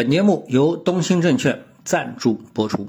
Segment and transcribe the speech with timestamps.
[0.00, 2.88] 本节目由东兴证券赞助播出。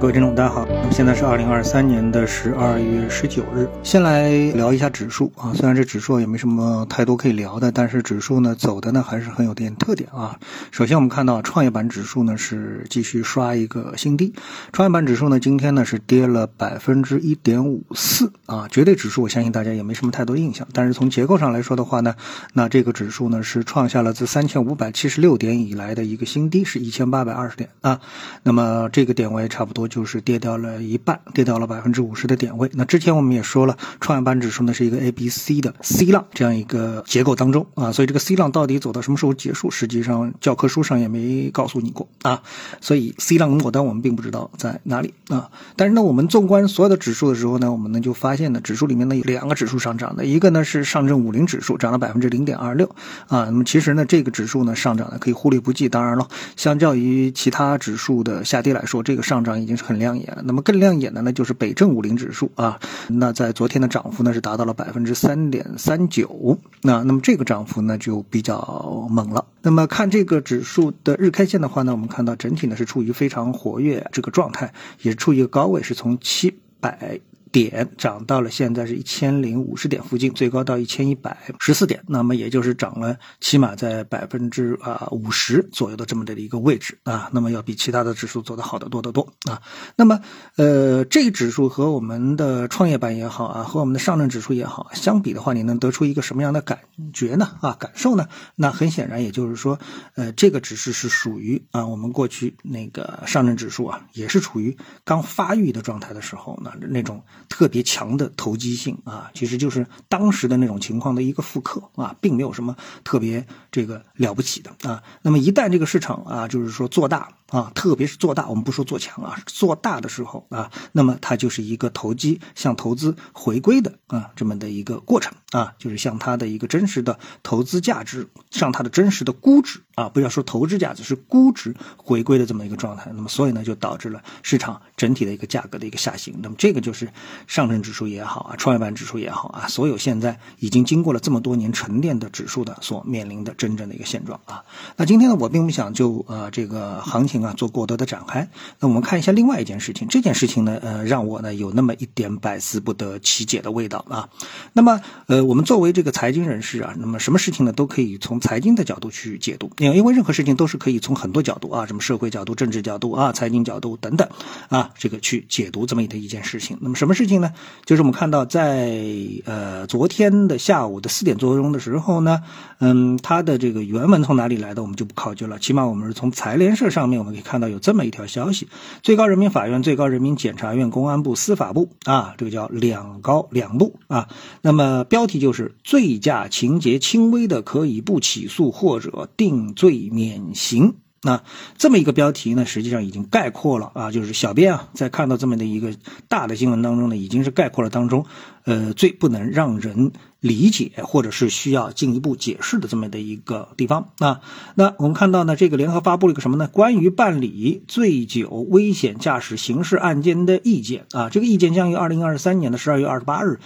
[0.00, 0.64] 各位听众，大家好。
[0.66, 3.68] 那么现在是二零二三年的十二月十九日。
[3.82, 10.40] 先来聊一下指数啊，虽然这指数也没什么太多可以聊的，但是指数呢走的呢还是很有点特点啊。
[10.70, 14.32] 首先我们看到创业板指数呢是继续刷一个新低，
[14.72, 18.66] 创业板指数呢今天呢是跌了百分之一点五四啊。
[18.68, 22.14] 绝对指数我相信大家也没什么太多印象，但是从结构上来说的话呢，
[22.54, 28.00] 那这个指数呢是创下了自三千五百七十六点以来的一个新低，是一千八百二十点啊。
[28.44, 29.80] 那么这个点位差不多。
[29.90, 32.70] 就是跌掉了一半，跌掉了百分之五十的点位。
[32.74, 42.42] 那之前我们也说了，创业板指数呢是一个 A、B、C 的 C 浪这样一个结构当中啊，所以这个 C 浪到底走到什么时候结束，实际上较科书上也没告诉你过啊。
[42.80, 45.50] 所以 C 浪末端我们并不知道在哪里啊。
[45.76, 52.88] 但是呢，我们纵观所有的指数的时候呢，我们呢就发现呢，指数里面呢有两个指数上涨的，一个呢是上证五零指数涨了百分之零点二六
[53.28, 53.44] 啊。
[53.44, 55.88] 那么其实呢，这个指数呢上涨呢可以忽略不计。
[55.88, 59.84] 当然了，相较于其他指数的下跌来说，这个上涨已经是。
[59.90, 60.42] 很亮眼了。
[60.44, 62.78] 那么更亮眼的呢，就是北证五零指数啊。
[63.08, 66.56] 那在昨天的涨幅呢是达到了百分之三点三九。
[66.82, 69.44] 那那么这个涨幅呢就比较猛了。
[69.62, 77.20] 那么看这个指数的日 K 线的话呢，我们看到整体呢是处于非常活跃这个状态，也是处于一个高位，是从七百。
[77.52, 89.60] 点涨到了现在是一千零五十点附近，最高到一千一百十四点，那么也就是涨了起码在百分之啊五十左右的这么的一个位置啊，那么要比其他的指数做得好得多得多啊。
[89.96, 90.20] 那么
[90.56, 96.78] 呃，这个指数和我们的创业板也好啊，和我们的上证指数也好相比的话，你能得出一个什么样的感
[97.12, 97.58] 觉呢？
[97.60, 98.28] 啊，感受呢？
[98.54, 99.78] 那很显然，也就是说，
[100.14, 107.22] 呃，这个指数是属于啊，我们过去那个上证指数啊，也是处于刚发育的状态的时候呢，那种。
[107.48, 115.02] 特别强的投机性啊，其实就是当时的那种情况的一个复刻啊，并没有什么特别这个了不起的啊。
[115.22, 117.28] 那么一旦这个市场啊，就是说做大。
[117.50, 133.10] 啊，特别是做大，我们不说做强啊，做大的时候啊，那么它就是一个投机向投资回归的啊，这么的一个过程啊，就是向它的一个真实的投资价值，向它的真实的估值啊，不要说投资价值，是估值回归的这么一个状态。
[133.12, 136.38] 那么，所以呢，就导致了市场整体的一个价格的一个下行。
[136.40, 137.10] 那么，这个就是
[137.48, 144.64] 上证指数也好啊，创业板指数也好啊，所有现在已经经过了这么多年沉淀的指数的所面临的真正的一个现状啊。
[144.96, 147.39] 那今天呢，我并不想就呃这个行情。
[147.44, 148.48] 啊，做过多的展开。
[148.78, 154.28] 那我们看一下另外一件事情，这件事情呢，呃，让我呢有那么一点百思不得其解的味道啊。
[154.72, 164.28] 那么，呃，我们作为这个财经人士啊，那么什么事情呢，都可以从财经的角度去解读，因为因为任何事情都是可以从很多角度啊，什么社会角度、政治角度啊、财经角度等等
[164.68, 166.76] 啊，这个去解读这么的一件事情。
[166.80, 167.52] 那么什么事情呢？
[167.86, 169.00] 就是我们看到在
[169.46, 172.42] 呃昨天的下午的四点多钟的时候呢，
[172.80, 175.58] 嗯，它的这个原文从哪里来的，我们就不考究了。
[175.58, 177.29] 起码我们是从财联社上面我们。
[177.30, 178.68] 可以看到有这么一条消息：
[179.02, 184.28] 最高人民法院、最高人民检察院、公安部、司法部啊，这个叫两高两部啊。
[184.62, 190.94] 那么标题就是醉驾情节轻微的可以不起诉或者定罪免刑。
[191.22, 191.42] 那
[191.76, 195.94] 这么一个标题呢，实际上已经概括了啊，就是小编啊在看到这么的一个
[196.28, 198.24] 大的新闻当中呢，已经是概括了当中，
[198.64, 204.40] 呃，最不能让人理解或者是需要进一步解释的这么的一个地方啊。
[204.74, 206.68] 那我们看到呢，这个联合发布了一个什么呢？
[206.68, 213.60] 关于办理醉酒危险驾驶刑事案件的意见啊，这个意见将于二零二三年的十二月二十八日。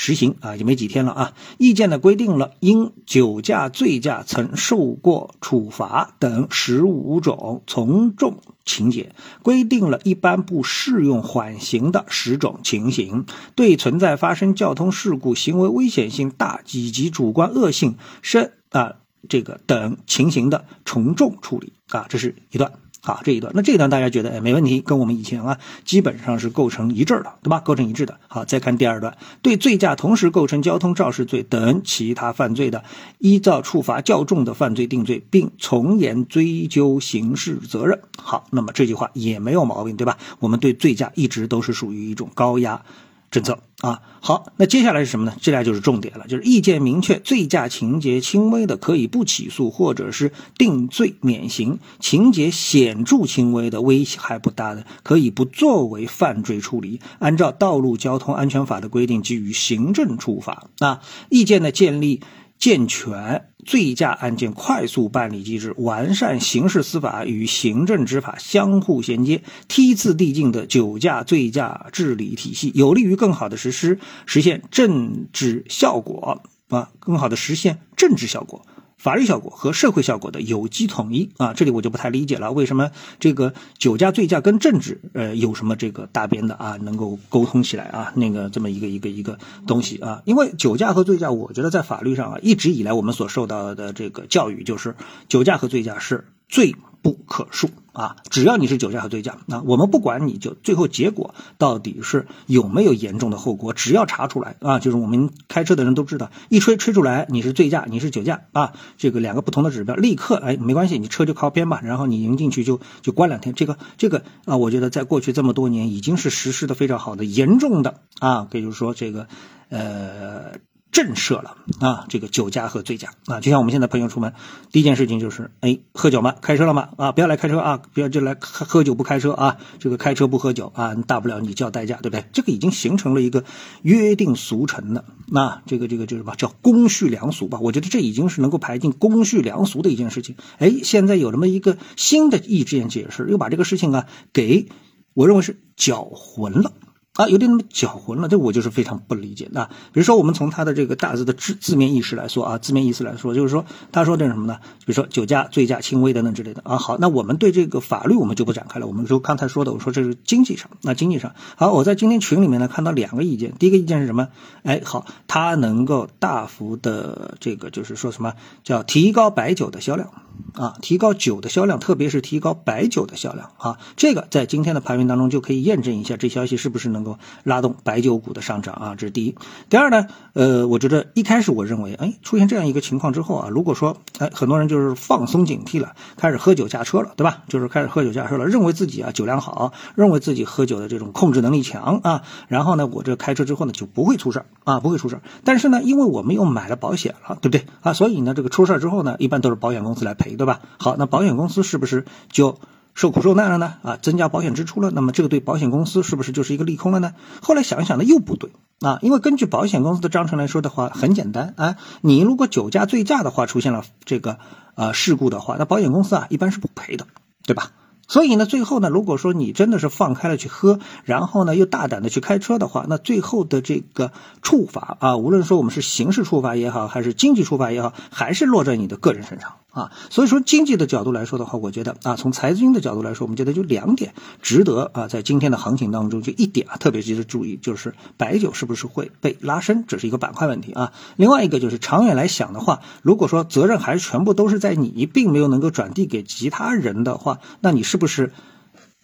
[0.00, 1.34] 实行啊，也没几天了啊。
[1.58, 13.26] 意见呢规定了，因酒驾、醉驾曾受过处罚等十五种从重情节，规定了一般不适用缓刑的十种情形，
[13.56, 18.94] 对存在发生交通事故、行为危险性大以及主观恶性深啊
[19.28, 22.70] 这个等情形的从重处理啊，这是一段。
[23.00, 27.60] 好，这一段，那这一段大家觉得哎没问题，跟我们以前啊基本上是构成一致的，对吧？
[27.60, 28.18] 构成一致的。
[28.26, 32.84] 好，再看第二段，对醉驾同时构成交通肇事罪等其他犯罪的，
[33.18, 38.00] 依照处罚较重的犯罪定罪，并从严追究刑事责任。
[38.20, 40.18] 好，那么这句话也没有毛病，对吧？
[40.40, 42.82] 我们对醉驾一直都是属于一种高压。
[43.30, 45.36] 政策啊，好，那接下来是什么呢？
[45.40, 60.68] 接下来就是重点了，就是意见明确，醉驾情节轻微的可以不起诉或者是定罪免刑；情节显著轻微的、危害不大的，可以不作为犯罪处理，按照道路交通安全法的规定给予行政处罚。
[60.78, 62.20] 啊，意见呢建立。
[62.58, 78.66] 健全醉驾案件快速办理机制，完善刑事司法与行政执法相互衔接、梯次递进的酒驾、醉驾治理体系，有利于更好的实施，实现政治效果啊，更好的实现政治效果。
[78.98, 82.90] 法律效果和社会效果的有机统一啊，这里我就不太理解了，为什么
[83.20, 88.12] 这个酒驾醉驾跟政治呃有什么这个搭边的啊，能够沟通起来啊？
[88.16, 90.20] 那个这么一个一个一个东西啊？
[90.24, 94.96] 因为酒驾和醉驾，我觉得在法律上啊，一直以来我们所受到的这个教育就是
[95.28, 96.74] 酒驾和醉驾是罪。
[97.02, 98.16] 不可恕啊！
[98.28, 113.54] 只要你是酒驾和醉驾，那我们不管你就最后结果到底是有没有严重的后果，只要查出来啊，就是我们开车的人都知道，一吹吹出来你是醉驾，你是酒驾啊，这个两个不同的指标，立刻哎没关系，你车就靠边吧，然后你迎进去就就关两天。
[113.54, 119.28] 这个这个啊，我觉得在过去这么多年已经是实施的非常好的，严重的啊，比如说这个
[119.68, 120.58] 呃。
[120.98, 122.06] 震慑了啊！
[122.08, 124.34] 这个酒驾和醉驾啊，就像我们现在朋友出门，
[124.72, 126.34] 第一件事情就是，哎，喝酒吗？
[126.42, 126.88] 开车了吗？
[126.96, 127.80] 啊，不要来开车啊！
[127.94, 129.58] 不要就来喝酒不开车啊！
[129.78, 132.24] 这个开车不喝酒啊，大不了你叫代驾，对不对？
[132.32, 133.44] 这个已经形成了一个
[133.82, 137.60] 约定俗成的，那这个这个就是什么叫公序良俗吧？
[137.62, 140.34] 我觉得这已经是能够排进公序良俗的一件事情。
[140.58, 144.68] 哎，现在有这么一个新的意见解释，又把这个事情啊给
[145.14, 146.72] 我认为是搅浑了。
[147.18, 149.70] 啊，有点那么搅混了，这我就是非常不理解的。
[149.92, 154.60] 比如说，我们从他的这个大字的字字面意思来说啊，字面意思来说，就是说他说的是什么呢？
[154.78, 156.76] 比如说酒驾、醉驾、轻微等等之类的啊。
[156.76, 158.86] 好，那我们对这个法律我们就不展开了。
[158.86, 163.52] 我们说刚才说的，我说这是经济上，那经济上好，我在今天群里面呢看到两个意见。
[163.58, 164.28] 第一个意见是什么？
[164.62, 170.08] 哎，好，它能够大幅的这个就是说什么叫提高白酒的销量。
[170.54, 178.94] 啊，提高酒的销量，特别是提高白酒的销量啊，这个在今天的盘面当中就可以验证一下，这消息是不是能够拉动白酒股的上涨啊？
[178.96, 179.34] 这是第一。
[179.68, 187.42] 第二呢，呃，我觉得一开始我认为，哎，出现这样一个情况之后啊，如果说，哎，很多人就是放松警惕了，开始喝酒驾车了，对吧？
[187.48, 197.92] 就是开始喝酒驾车了，认为自己啊酒量好，认为自己喝酒的这种控制能力强啊，然后呢，我这开车之后呢就不会出事啊，不会出事但是呢，因为我们又买了保险了，对不对啊？
[197.92, 200.27] 所以呢，这个出事之后呢，一般都是保险公司来赔。
[200.36, 200.60] 对吧？
[200.78, 202.58] 好，那保险公司是不是就
[202.94, 203.74] 受苦受难了呢？
[203.82, 207.14] 啊，增加保险支出了，那么这个对保险公司是不是就是一个利空了呢？
[207.42, 214.38] 后来想一想呢，又不对啊，因为根据保险公司的章程来说的话，很简单啊，你如果酒驾醉驾的话出现了这个
[214.74, 217.06] 啊事故的话，那保险公司啊一般是不赔的，
[217.46, 217.70] 对吧？
[218.10, 229.92] 所以呢，最后呢，如果说你真的是放开了去喝，然后呢又大胆的去开车的话，那最后的这个处罚啊，无论说我们是刑事处罚也好，还是经济处罚也好，还是落在你的个人身上啊。
[230.10, 240.92] 所以说，经济的角度来说的话，我觉得啊，从财经的角度来说，我们觉得就两点值得啊，在今天的行情当中就一点啊特别值得注意，就是白酒是不是会被拉升，这是一个板块问题啊。
[241.16, 247.98] 另外一个就是长远来想的话，如果说责任还是全部都是在你，并没有能够转递给其他人的话，那你是。
[247.98, 248.32] 不是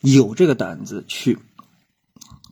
[0.03, 1.41] 有这个胆子去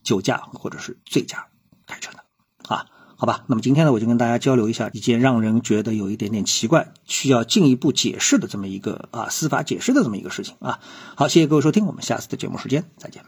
[0.02, 1.46] 酒驾或者是醉驾
[1.86, 2.18] 开车的
[2.66, 2.86] 啊？
[3.22, 10.80] 好吧，那么今天呢，我就跟大家交流一下一件让人觉得有一点点奇怪、需要进一步解释的这么一个啊司法解释的这么一个事情啊。
[11.14, 13.22] 好，谢谢各位收听，我们下次的节目时间再见。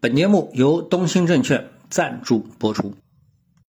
[0.00, 2.92] 本节目由东兴证券赞助播出。